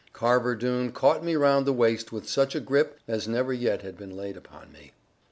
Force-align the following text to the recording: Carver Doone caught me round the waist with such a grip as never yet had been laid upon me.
Carver 0.13 0.55
Doone 0.55 0.91
caught 0.91 1.23
me 1.23 1.35
round 1.35 1.67
the 1.67 1.71
waist 1.73 2.11
with 2.11 2.27
such 2.27 2.55
a 2.55 2.59
grip 2.59 2.97
as 3.07 3.27
never 3.27 3.53
yet 3.53 3.83
had 3.83 3.99
been 3.99 4.17
laid 4.17 4.35
upon 4.35 4.71
me. 4.71 4.93